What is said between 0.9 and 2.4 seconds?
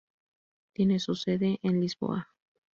su sede en Lisboa.